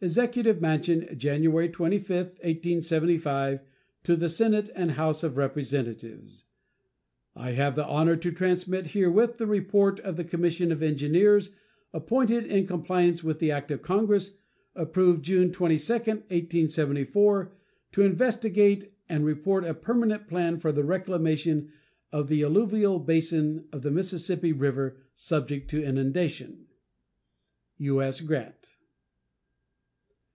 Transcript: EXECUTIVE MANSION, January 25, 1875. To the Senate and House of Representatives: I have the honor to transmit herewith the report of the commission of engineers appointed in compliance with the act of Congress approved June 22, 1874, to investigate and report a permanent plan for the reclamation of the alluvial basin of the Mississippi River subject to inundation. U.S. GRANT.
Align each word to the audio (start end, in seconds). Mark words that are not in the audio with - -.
EXECUTIVE 0.00 0.60
MANSION, 0.60 1.18
January 1.18 1.68
25, 1.68 2.10
1875. 2.38 3.58
To 4.04 4.14
the 4.14 4.28
Senate 4.28 4.70
and 4.76 4.92
House 4.92 5.24
of 5.24 5.36
Representatives: 5.36 6.44
I 7.34 7.50
have 7.50 7.74
the 7.74 7.84
honor 7.84 8.14
to 8.14 8.30
transmit 8.30 8.92
herewith 8.92 9.38
the 9.38 9.46
report 9.48 9.98
of 9.98 10.14
the 10.16 10.22
commission 10.22 10.70
of 10.70 10.84
engineers 10.84 11.50
appointed 11.92 12.46
in 12.46 12.64
compliance 12.64 13.24
with 13.24 13.40
the 13.40 13.50
act 13.50 13.72
of 13.72 13.82
Congress 13.82 14.38
approved 14.76 15.24
June 15.24 15.50
22, 15.50 15.92
1874, 15.94 17.50
to 17.90 18.02
investigate 18.02 18.92
and 19.08 19.24
report 19.24 19.64
a 19.64 19.74
permanent 19.74 20.28
plan 20.28 20.58
for 20.58 20.70
the 20.70 20.84
reclamation 20.84 21.72
of 22.12 22.28
the 22.28 22.44
alluvial 22.44 23.00
basin 23.00 23.66
of 23.72 23.82
the 23.82 23.90
Mississippi 23.90 24.52
River 24.52 24.96
subject 25.16 25.68
to 25.70 25.82
inundation. 25.82 26.68
U.S. 27.78 28.20
GRANT. 28.20 28.76